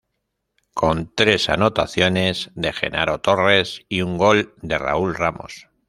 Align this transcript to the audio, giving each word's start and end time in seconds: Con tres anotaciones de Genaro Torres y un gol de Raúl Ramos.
Con 0.73 1.13
tres 1.13 1.47
anotaciones 1.47 2.49
de 2.55 2.73
Genaro 2.73 3.19
Torres 3.21 3.85
y 3.87 4.01
un 4.01 4.17
gol 4.17 4.55
de 4.63 4.79
Raúl 4.79 5.13
Ramos. 5.13 5.69